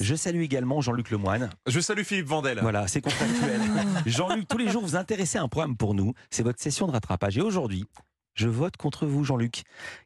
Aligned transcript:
Je 0.00 0.14
salue 0.14 0.42
également 0.42 0.80
Jean-Luc 0.80 1.10
Lemoine. 1.10 1.50
Je 1.66 1.80
salue 1.80 2.02
Philippe 2.02 2.26
Vandel. 2.26 2.58
Voilà, 2.60 2.86
c'est 2.88 3.00
contractuel. 3.00 3.60
Jean-Luc, 4.06 4.48
tous 4.48 4.58
les 4.58 4.68
jours, 4.68 4.82
vous 4.82 4.96
intéressez 4.96 5.38
à 5.38 5.42
un 5.42 5.48
programme 5.48 5.76
pour 5.76 5.94
nous. 5.94 6.14
C'est 6.30 6.42
votre 6.42 6.60
session 6.60 6.86
de 6.86 6.92
rattrapage. 6.92 7.36
Et 7.38 7.42
aujourd'hui, 7.42 7.84
je 8.34 8.48
vote 8.48 8.76
contre 8.76 9.06
vous, 9.06 9.24
Jean-Luc, 9.24 9.62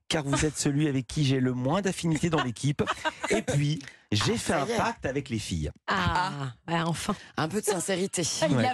car 0.09 0.25
vous 0.25 0.45
êtes 0.45 0.59
celui 0.59 0.89
avec 0.89 1.07
qui 1.07 1.25
j'ai 1.25 1.41
le 1.41 1.53
moins 1.53 1.81
d'affinité 1.81 2.29
dans 2.29 2.43
l'équipe. 2.43 2.83
Et 3.31 3.43
puis, 3.43 3.79
j'ai 4.13 4.37
fait 4.37 4.53
un 4.53 4.67
pacte 4.67 5.07
avec 5.07 5.29
les 5.29 5.39
filles. 5.39 5.71
Ah, 5.87 6.53
ouais, 6.67 6.81
enfin. 6.81 7.15
Un 7.37 7.49
peu 7.49 7.61
de 7.61 7.67
sincérité. 7.67 8.23
Ouais. 8.51 8.71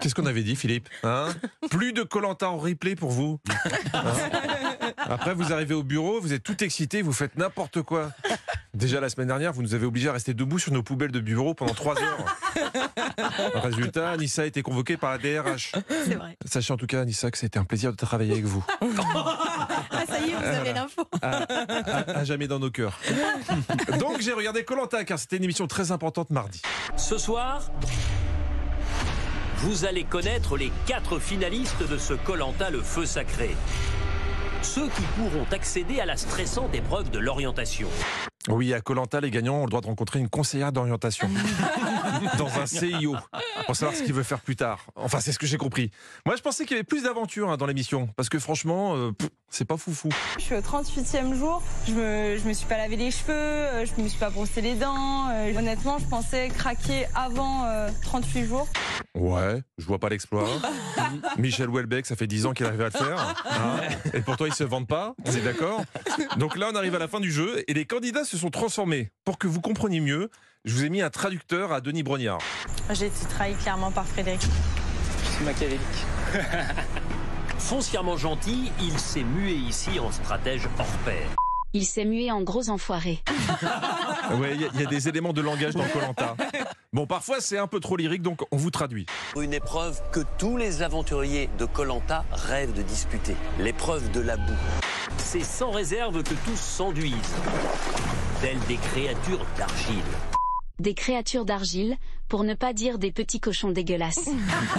Qu'est-ce 0.00 0.14
qu'on 0.14 0.26
avait 0.26 0.42
dit, 0.42 0.56
Philippe 0.56 0.88
Hein? 1.02 1.28
Plus 1.70 1.92
de 1.92 2.02
Colanta 2.02 2.50
en 2.50 2.58
replay 2.58 2.94
pour 2.94 3.10
vous. 3.10 3.38
Hein? 3.92 4.02
Après, 4.96 5.34
vous 5.34 5.52
arrivez 5.52 5.74
au 5.74 5.82
bureau, 5.82 6.20
vous 6.20 6.32
êtes 6.32 6.42
tout 6.42 6.62
excité, 6.62 7.02
vous 7.02 7.12
faites 7.12 7.36
n'importe 7.36 7.82
quoi. 7.82 8.12
Déjà 8.72 9.00
la 9.00 9.08
semaine 9.08 9.26
dernière, 9.26 9.52
vous 9.52 9.62
nous 9.62 9.74
avez 9.74 9.84
obligés 9.84 10.08
à 10.08 10.12
rester 10.12 10.32
debout 10.32 10.58
sur 10.60 10.72
nos 10.72 10.82
poubelles 10.84 11.10
de 11.10 11.18
bureau 11.18 11.54
pendant 11.54 11.74
trois 11.74 11.96
heures. 12.00 12.36
Résultat, 13.54 14.10
Anissa 14.12 14.42
a 14.42 14.44
été 14.46 14.62
convoquée 14.62 14.96
par 14.96 15.10
la 15.10 15.18
DRH. 15.18 15.72
C'est 15.88 16.14
vrai. 16.14 16.36
Sachez 16.44 16.72
en 16.72 16.76
tout 16.76 16.86
cas, 16.86 17.00
Anissa, 17.00 17.30
que 17.32 17.38
c'était 17.38 17.58
un 17.58 17.64
plaisir 17.64 17.90
de 17.90 17.96
travailler 17.96 18.32
avec 18.32 18.44
vous. 18.44 18.64
Ah, 19.92 20.04
ça 20.08 20.18
y 20.20 20.30
est, 20.30 20.34
vous 20.34 20.42
avez 20.44 20.72
l'info. 20.72 21.02
À, 21.20 21.42
à- 21.42 22.18
à 22.20 22.24
jamais 22.24 22.46
dans 22.48 22.58
nos 22.58 22.70
cœurs. 22.70 22.98
Donc 23.98 24.20
j'ai 24.20 24.32
regardé 24.32 24.64
Colanta 24.64 25.04
car 25.04 25.18
c'était 25.18 25.36
une 25.36 25.44
émission 25.44 25.66
très 25.66 25.90
importante 25.92 26.30
mardi. 26.30 26.62
Ce 26.96 27.18
soir, 27.18 27.70
vous 29.58 29.84
allez 29.84 30.04
connaître 30.04 30.56
les 30.56 30.72
quatre 30.86 31.18
finalistes 31.18 31.82
de 31.88 31.98
ce 31.98 32.14
Colanta 32.14 32.70
le 32.70 32.80
feu 32.82 33.04
sacré. 33.04 33.50
Ceux 34.62 34.88
qui 34.88 35.02
pourront 35.18 35.46
accéder 35.52 36.00
à 36.00 36.06
la 36.06 36.16
stressante 36.16 36.74
épreuve 36.74 37.10
de 37.10 37.18
l'orientation. 37.18 37.88
Oui, 38.50 38.74
à 38.74 38.80
Colanta, 38.80 39.20
les 39.20 39.30
gagnants 39.30 39.56
ont 39.56 39.64
le 39.64 39.70
droit 39.70 39.80
de 39.80 39.86
rencontrer 39.86 40.18
une 40.18 40.28
conseillère 40.28 40.72
d'orientation 40.72 41.28
dans 42.38 42.58
un 42.58 42.66
CIO 42.66 43.16
pour 43.66 43.76
savoir 43.76 43.96
ce 43.96 44.02
qu'il 44.02 44.12
veut 44.12 44.22
faire 44.22 44.40
plus 44.40 44.56
tard. 44.56 44.84
Enfin, 44.96 45.20
c'est 45.20 45.32
ce 45.32 45.38
que 45.38 45.46
j'ai 45.46 45.56
compris. 45.56 45.90
Moi, 46.26 46.36
je 46.36 46.42
pensais 46.42 46.64
qu'il 46.64 46.72
y 46.76 46.80
avait 46.80 46.84
plus 46.84 47.04
d'aventures 47.04 47.50
hein, 47.50 47.56
dans 47.56 47.66
l'émission 47.66 48.08
parce 48.16 48.28
que 48.28 48.38
franchement, 48.38 48.94
euh, 48.96 49.12
c'est 49.48 49.64
pas 49.64 49.76
foufou. 49.76 50.08
Je 50.38 50.42
suis 50.42 50.54
au 50.54 50.60
38e 50.60 51.34
jour, 51.34 51.62
je 51.86 51.92
me, 51.92 52.36
je 52.38 52.48
me 52.48 52.52
suis 52.52 52.66
pas 52.66 52.76
lavé 52.78 52.96
les 52.96 53.10
cheveux, 53.10 53.32
euh, 53.32 53.86
je 53.86 54.02
me 54.02 54.08
suis 54.08 54.18
pas 54.18 54.30
brossé 54.30 54.60
les 54.60 54.74
dents. 54.74 55.28
euh, 55.30 55.56
honnêtement, 55.56 55.98
je 55.98 56.06
pensais 56.06 56.48
craquer 56.48 57.06
avant 57.14 57.64
euh, 57.66 57.88
38 58.02 58.44
jours. 58.46 58.68
Ouais, 59.18 59.60
je 59.76 59.84
vois 59.86 59.98
pas 59.98 60.08
l'exploit. 60.08 60.46
Michel 61.38 61.68
Houellebecq, 61.68 62.06
ça 62.06 62.14
fait 62.16 62.26
10 62.28 62.46
ans 62.46 62.52
qu'il 62.52 62.64
arrive 62.66 62.80
à 62.80 62.84
le 62.84 62.90
faire. 62.90 63.34
hein. 63.50 63.80
et 64.14 64.20
pourtant, 64.20 64.46
ils 64.46 64.54
se 64.54 64.62
vendent 64.64 64.86
pas, 64.86 65.14
on 65.26 65.32
est 65.32 65.40
d'accord 65.40 65.82
Donc 66.36 66.56
là, 66.56 66.68
on 66.72 66.76
arrive 66.76 66.94
à 66.94 66.98
la 67.00 67.08
fin 67.08 67.18
du 67.20 67.32
jeu 67.32 67.62
et 67.66 67.74
les 67.74 67.84
candidats 67.86 68.24
se 68.24 68.36
sont 68.38 68.50
transformés. 68.50 69.10
Pour 69.24 69.36
que 69.38 69.48
vous 69.48 69.60
compreniez 69.60 70.00
mieux, 70.00 70.30
je 70.64 70.74
vous 70.74 70.84
ai 70.84 70.90
mis 70.90 71.02
un 71.02 71.10
traducteur 71.10 71.72
à 71.72 71.80
Denis 71.80 72.02
Brognard. 72.04 72.38
J'ai 72.92 73.06
été 73.06 73.26
trahi 73.26 73.54
clairement 73.54 73.90
par 73.90 74.06
Frédéric. 74.06 74.40
Foncièrement 77.58 78.16
gentil, 78.16 78.70
il 78.80 78.98
s'est 78.98 79.22
mué 79.24 79.52
ici 79.52 79.98
en 80.00 80.10
stratège 80.10 80.68
hors 80.78 80.86
pair. 81.04 81.26
Il 81.72 81.84
s'est 81.86 82.04
mué 82.04 82.32
en 82.32 82.42
gros 82.42 82.68
enfoiré. 82.68 83.22
Ouais, 84.34 84.54
il 84.54 84.60
y, 84.60 84.64
a- 84.64 84.68
il 84.74 84.80
y 84.80 84.84
a 84.84 84.88
des 84.88 85.08
éléments 85.08 85.32
de 85.32 85.40
langage 85.40 85.74
dans 85.74 85.84
Colanta. 85.84 86.34
Bon, 86.92 87.06
parfois, 87.06 87.40
c'est 87.40 87.56
un 87.56 87.68
peu 87.68 87.78
trop 87.78 87.96
lyrique, 87.96 88.22
donc 88.22 88.40
on 88.50 88.56
vous 88.56 88.72
traduit. 88.72 89.06
Une 89.36 89.52
épreuve 89.52 90.02
que 90.10 90.18
tous 90.38 90.56
les 90.56 90.82
aventuriers 90.82 91.48
de 91.56 91.64
Colanta 91.64 92.24
rêvent 92.32 92.72
de 92.72 92.82
disputer. 92.82 93.36
L'épreuve 93.60 94.10
de 94.10 94.18
la 94.18 94.36
boue. 94.36 94.58
C'est 95.16 95.44
sans 95.44 95.70
réserve 95.70 96.24
que 96.24 96.34
tous 96.34 96.58
s'enduisent. 96.58 97.14
Telles 98.40 98.58
des 98.66 98.74
créatures 98.74 99.46
d'argile. 99.56 100.02
Des 100.80 100.94
créatures 100.94 101.44
d'argile, 101.44 101.96
pour 102.30 102.44
ne 102.44 102.54
pas 102.54 102.72
dire 102.72 102.98
des 102.98 103.10
petits 103.12 103.40
cochons 103.40 103.72
dégueulasses. 103.72 104.30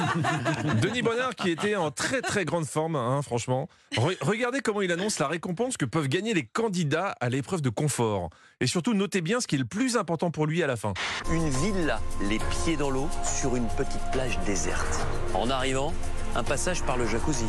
Denis 0.81 1.01
Bonnard 1.01 1.35
qui 1.35 1.49
était 1.49 1.75
en 1.75 1.91
très 1.91 2.21
très 2.21 2.45
grande 2.45 2.65
forme, 2.65 2.95
hein, 2.95 3.21
franchement. 3.21 3.67
Re- 3.95 4.17
regardez 4.21 4.61
comment 4.61 4.81
il 4.81 4.91
annonce 4.91 5.19
la 5.19 5.27
récompense 5.27 5.75
que 5.77 5.85
peuvent 5.85 6.07
gagner 6.07 6.33
les 6.33 6.45
candidats 6.45 7.15
à 7.19 7.29
l'épreuve 7.29 7.61
de 7.61 7.69
confort. 7.69 8.29
Et 8.61 8.67
surtout, 8.67 8.93
notez 8.93 9.21
bien 9.21 9.41
ce 9.41 9.47
qui 9.47 9.55
est 9.55 9.59
le 9.59 9.65
plus 9.65 9.97
important 9.97 10.31
pour 10.31 10.47
lui 10.47 10.63
à 10.63 10.67
la 10.67 10.77
fin. 10.77 10.93
Une 11.29 11.49
villa, 11.49 11.99
les 12.29 12.39
pieds 12.63 12.77
dans 12.77 12.89
l'eau, 12.89 13.09
sur 13.23 13.55
une 13.57 13.67
petite 13.67 14.01
plage 14.13 14.39
déserte. 14.45 15.05
En 15.33 15.49
arrivant, 15.49 15.93
un 16.35 16.43
passage 16.43 16.81
par 16.83 16.95
le 16.97 17.05
jacuzzi. 17.05 17.45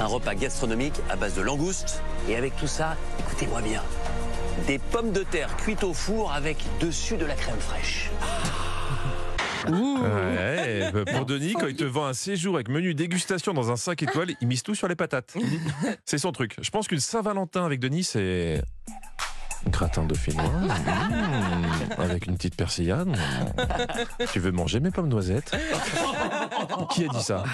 Un 0.00 0.06
repas 0.06 0.34
gastronomique 0.34 0.94
à 1.10 1.16
base 1.16 1.34
de 1.34 1.42
langoustes. 1.42 2.00
Et 2.26 2.36
avec 2.36 2.56
tout 2.56 2.66
ça, 2.66 2.96
écoutez-moi 3.18 3.60
bien, 3.60 3.82
des 4.66 4.78
pommes 4.78 5.12
de 5.12 5.22
terre 5.22 5.56
cuites 5.56 5.84
au 5.84 5.94
four 5.94 6.32
avec 6.32 6.58
dessus 6.80 7.16
de 7.16 7.24
la 7.24 7.34
crème 7.34 7.58
fraîche. 7.58 8.10
Ouais, 9.68 10.90
bah, 10.92 11.04
pour 11.04 11.26
Denis, 11.26 11.54
quand 11.54 11.66
il 11.66 11.76
te 11.76 11.84
vend 11.84 12.06
un 12.06 12.14
séjour 12.14 12.54
avec 12.54 12.68
menu 12.68 12.94
dégustation 12.94 13.52
dans 13.52 13.70
un 13.70 13.76
5 13.76 14.02
étoiles, 14.02 14.30
il 14.40 14.48
mise 14.48 14.62
tout 14.62 14.74
sur 14.74 14.88
les 14.88 14.96
patates. 14.96 15.36
C'est 16.04 16.18
son 16.18 16.32
truc. 16.32 16.56
Je 16.60 16.70
pense 16.70 16.88
qu'une 16.88 17.00
Saint-Valentin 17.00 17.64
avec 17.64 17.80
Denis, 17.80 18.04
c'est. 18.04 18.62
Gratin 19.66 20.04
dauphinois, 20.04 20.42
mmh, 20.48 22.00
avec 22.00 22.26
une 22.26 22.36
petite 22.36 22.56
persillade. 22.56 23.14
Tu 24.32 24.38
veux 24.40 24.52
manger 24.52 24.80
mes 24.80 24.90
pommes 24.90 25.08
noisettes 25.08 25.54
Qui 26.90 27.04
a 27.04 27.08
dit 27.08 27.22
ça 27.22 27.44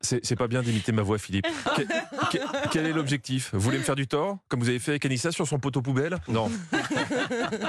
C'est 0.00 0.36
pas 0.36 0.48
bien 0.48 0.62
d'imiter 0.62 0.92
ma 0.92 1.02
voix, 1.02 1.18
Philippe. 1.18 1.46
Que- 1.76 1.82
que- 1.82 2.68
quel 2.70 2.86
est 2.86 2.92
l'objectif 2.92 3.50
Vous 3.52 3.60
voulez 3.60 3.78
me 3.78 3.82
faire 3.82 3.96
du 3.96 4.06
tort 4.06 4.38
Comme 4.48 4.60
vous 4.60 4.68
avez 4.68 4.78
fait 4.78 4.92
avec 4.92 5.04
Anissa 5.04 5.30
sur 5.30 5.46
son 5.46 5.58
poteau 5.58 5.82
poubelle 5.82 6.16
Non. 6.28 6.50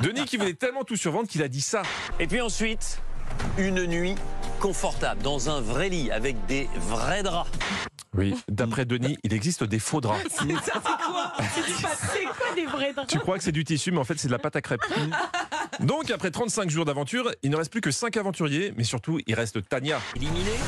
Denis 0.04 0.26
qui 0.26 0.38
voulait 0.38 0.54
tellement 0.54 0.84
tout 0.84 0.96
survendre 0.96 1.28
qu'il 1.28 1.44
a 1.44 1.48
dit 1.48 1.62
ça. 1.62 1.82
Et 2.20 2.28
puis 2.28 2.42
ensuite, 2.42 3.02
une 3.58 3.86
nuit 3.86 4.16
confortable 4.60 5.22
dans 5.22 5.50
un 5.50 5.62
vrai 5.62 5.90
lit 5.90 6.12
avec 6.12 6.46
des 6.48 6.70
vrais 6.90 7.24
draps. 7.24 7.50
Oui, 8.20 8.36
d'après 8.50 8.84
Denis, 8.84 9.18
il 9.24 9.34
existe 9.34 9.64
des 9.64 9.80
faux 9.80 10.02
draps. 10.02 10.22
C'est 10.30 12.24
quoi 12.26 12.54
des 12.54 12.66
vrais 12.66 12.92
draps 12.92 13.08
Tu 13.10 13.18
crois 13.18 13.38
que 13.38 13.44
c'est 13.46 13.54
du 13.54 13.64
tissu, 13.64 13.94
mais 13.94 13.98
en 13.98 14.04
fait, 14.04 14.20
c'est 14.20 14.28
de 14.28 14.34
la 14.34 14.40
pâte 14.40 14.58
à 14.58 14.62
crêpes. 14.62 14.82
Donc, 15.80 16.12
après 16.12 16.30
35 16.30 16.70
jours 16.70 16.84
d'aventure, 16.84 17.32
il 17.44 17.50
ne 17.50 17.56
reste 17.56 17.72
plus 17.72 17.80
que 17.80 17.92
5 17.92 18.18
aventuriers, 18.18 18.74
mais 18.76 18.84
surtout, 18.84 19.22
il 19.26 19.36
reste 19.36 19.66
Tania. 19.70 20.02
Éliminée, 20.18 20.60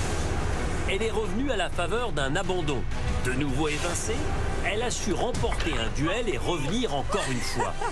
elle 0.89 1.03
est 1.03 1.11
revenue 1.11 1.51
à 1.51 1.57
la 1.57 1.69
faveur 1.69 2.13
d'un 2.13 2.37
abandon. 2.37 2.81
De 3.25 3.33
nouveau 3.33 3.67
évincée, 3.67 4.15
elle 4.65 4.81
a 4.81 4.89
su 4.89 5.11
remporter 5.11 5.73
un 5.73 5.89
duel 5.97 6.29
et 6.29 6.37
revenir 6.37 6.95
encore 6.95 7.25
une 7.29 7.41
fois. 7.41 7.73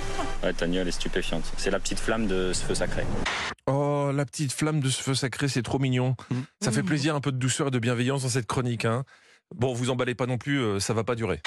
Ouais, 0.42 0.54
Tania, 0.54 0.84
elle 0.84 0.88
est 0.88 0.92
stupéfiante. 0.92 1.44
C'est 1.58 1.70
la 1.70 1.82
petite 1.82 2.00
flamme 2.00 2.28
de 2.28 2.54
ce 2.54 2.64
feu 2.64 2.76
sacré. 2.76 3.04
Oh, 3.68 4.10
la 4.14 4.24
petite 4.24 4.54
flamme 4.54 4.80
de 4.80 4.90
ce 4.90 5.04
feu 5.04 5.16
sacré, 5.16 5.50
c'est 5.50 5.64
trop 5.64 5.80
mignon. 5.80 6.16
Ça 6.62 6.72
fait 6.72 6.82
plaisir, 6.82 7.14
un 7.14 7.20
peu 7.20 7.34
de 7.34 7.38
douceur 7.38 7.68
et 7.68 7.72
de 7.72 7.80
bienveillance 7.80 8.24
dans 8.24 8.30
cette 8.30 8.48
chronique. 8.48 8.86
Hein. 8.86 9.04
Bon, 9.56 9.74
vous 9.74 9.90
emballez 9.90 10.16
pas 10.16 10.26
non 10.28 10.38
plus, 10.38 10.60
euh, 10.60 10.80
ça 10.80 10.94
va 10.94 11.04
pas 11.04 11.16
durer. 11.16 11.42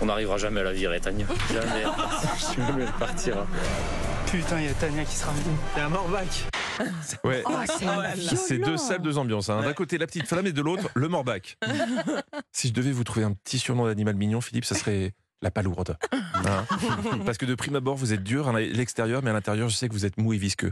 On 0.00 0.06
n'arrivera 0.06 0.38
jamais 0.38 0.60
à 0.60 0.64
la 0.64 0.72
virer, 0.72 1.00
Tania. 1.00 1.26
Jamais. 1.52 1.82
jamais 2.56 2.84
elle 2.84 2.92
partira. 2.98 3.46
Putain, 4.30 4.58
il 4.60 4.66
y 4.66 4.68
a 4.68 4.72
Tania 4.74 5.04
qui 5.04 5.14
sera 5.14 5.32
venue. 5.32 5.56
Il 5.74 5.78
y 5.78 5.82
a 5.82 5.86
un 5.86 5.88
Morbac. 5.90 6.26
Ouais. 7.24 7.42
Oh, 7.46 7.52
C'est 8.36 8.58
deux 8.58 8.76
salles, 8.76 9.00
deux 9.00 9.16
ambiances. 9.16 9.48
hein. 9.48 9.62
D'un 9.62 9.72
côté, 9.72 9.96
la 9.96 10.06
petite 10.06 10.26
flamme 10.26 10.46
et 10.46 10.52
de 10.52 10.60
l'autre, 10.60 10.90
le 10.94 11.08
morbac. 11.08 11.56
si 12.52 12.68
je 12.68 12.74
devais 12.74 12.92
vous 12.92 13.02
trouver 13.02 13.24
un 13.24 13.32
petit 13.32 13.58
surnom 13.58 13.86
d'animal 13.86 14.14
mignon, 14.14 14.42
Philippe, 14.42 14.66
ça 14.66 14.74
serait 14.74 15.14
la 15.40 15.50
palourde. 15.50 15.96
Hein 16.12 16.66
Parce 17.24 17.38
que 17.38 17.46
de 17.46 17.54
prime 17.54 17.76
abord, 17.76 17.96
vous 17.96 18.12
êtes 18.12 18.22
dur 18.22 18.48
à 18.48 18.60
l'extérieur, 18.60 19.22
mais 19.22 19.30
à 19.30 19.32
l'intérieur, 19.32 19.70
je 19.70 19.74
sais 19.74 19.88
que 19.88 19.94
vous 19.94 20.04
êtes 20.04 20.18
mou 20.18 20.34
et 20.34 20.36
visqueux. 20.36 20.70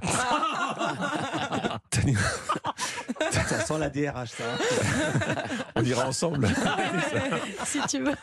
Tania, 1.89 2.19
Ça 3.43 3.61
sent 3.61 3.79
la 3.79 3.91
DRH, 3.91 4.31
ça. 4.31 4.45
on 5.77 5.83
ira 5.83 6.07
ensemble. 6.07 6.49
Si 7.65 7.81
tu 7.89 7.99
veux. 8.03 8.15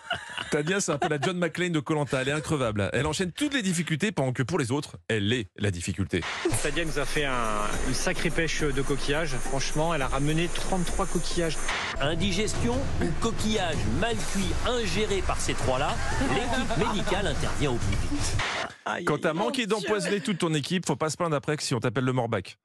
Tania, 0.52 0.82
c'est 0.82 0.92
un 0.92 0.98
peu 0.98 1.08
la 1.08 1.18
John 1.20 1.38
McClane 1.38 1.72
de 1.72 1.80
Colanta. 1.80 2.22
Elle 2.22 2.28
est 2.28 2.34
increvable. 2.34 2.90
Elle 2.92 3.08
enchaîne 3.08 3.32
toutes 3.32 3.54
les 3.54 3.62
difficultés 3.62 4.12
pendant 4.12 4.34
que 4.34 4.44
pour 4.44 4.60
les 4.60 4.70
autres, 4.72 4.98
elle 5.08 5.32
est 5.32 5.48
la 5.58 5.72
difficulté. 5.72 6.22
Tania 6.62 6.84
nous 6.84 7.00
a 7.00 7.06
fait 7.06 7.24
un- 7.24 7.68
une 7.88 7.94
sacrée 7.94 8.30
pêche 8.30 8.62
de 8.62 8.82
coquillages. 8.82 9.34
Franchement, 9.38 9.94
elle 9.96 10.02
a 10.02 10.10
ramené 10.10 10.50
33 10.54 11.06
coquillages. 11.06 11.58
Indigestion 12.02 12.76
ou 13.02 13.06
coquillage 13.22 13.78
mal 14.02 14.16
cuit 14.34 14.46
ingéré 14.68 15.22
par 15.26 15.40
ces 15.40 15.54
trois-là, 15.54 15.96
l'équipe 16.34 16.78
médicale 16.94 17.28
intervient 17.28 17.72
au 17.72 17.76
plus 17.78 17.98
vite. 18.10 19.06
Quand 19.06 19.20
t'as 19.22 19.34
manqué 19.34 19.68
d'empoisonner 19.68 20.20
toute 20.20 20.40
ton 20.40 20.54
équipe, 20.54 20.86
faut 20.86 20.98
pas 20.98 21.10
se 21.10 21.16
plaindre 21.16 21.36
après 21.38 21.56
que 21.56 21.64
si 21.64 21.74
on 21.74 21.80
t'appelle 21.80 22.04
le 22.04 22.12
morbac. 22.14 22.58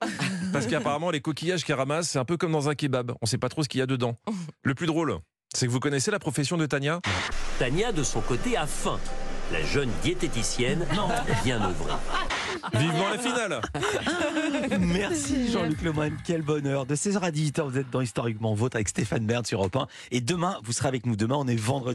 Parce 0.52 0.66
qu'apparemment, 0.66 1.11
les 1.12 1.20
coquillages 1.20 1.64
qu'elle 1.64 1.76
ramasse, 1.76 2.08
c'est 2.11 2.19
un 2.19 2.25
peu 2.25 2.37
comme 2.37 2.50
dans 2.50 2.69
un 2.69 2.75
kebab. 2.75 3.12
On 3.22 3.26
sait 3.26 3.38
pas 3.38 3.49
trop 3.49 3.62
ce 3.62 3.69
qu'il 3.69 3.78
y 3.78 3.82
a 3.82 3.87
dedans. 3.87 4.16
Le 4.64 4.75
plus 4.75 4.87
drôle, 4.87 5.19
c'est 5.54 5.66
que 5.66 5.70
vous 5.70 5.81
connaissez 5.81 6.10
la 6.10 6.19
profession 6.19 6.56
de 6.56 6.66
Tania? 6.66 7.00
Tania, 7.58 7.93
de 7.93 8.02
son 8.02 8.20
côté, 8.20 8.56
a 8.56 8.66
faim. 8.66 8.98
La 9.52 9.62
jeune 9.62 9.90
diététicienne, 10.02 10.84
bien 11.44 11.62
œuvrée. 11.62 11.93
Vivement 12.75 13.08
la 13.10 13.19
finale 13.19 13.60
Merci 14.81 15.52
Jean-Luc 15.52 15.82
Lemoine, 15.82 16.16
quel 16.25 16.43
bonheur. 16.43 16.84
De 16.84 16.96
16h 16.96 17.20
à 17.20 17.31
18h, 17.31 17.62
vous 17.62 17.78
êtes 17.78 17.90
dans 17.90 18.00
Historiquement 18.00 18.54
Vôtre 18.54 18.76
avec 18.76 18.88
Stéphane 18.88 19.25
Bern 19.25 19.44
sur 19.44 19.60
Europe 19.60 19.76
1. 19.76 19.87
Et 20.10 20.20
demain, 20.20 20.58
vous 20.64 20.72
serez 20.72 20.88
avec 20.88 21.06
nous. 21.06 21.14
Demain, 21.14 21.37
on 21.37 21.46
est 21.46 21.54
vendredi. 21.54 21.94